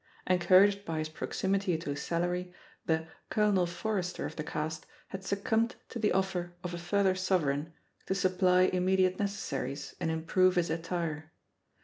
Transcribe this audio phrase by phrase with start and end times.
[0.25, 2.51] Encouraged by his proximity to a salary,
[2.87, 7.13] the "Colonel Forrester'* of the cast had succimibed to the offer of a fur ther
[7.13, 7.71] sovereign
[8.07, 11.31] to supply immediate necessaries and improve his attire.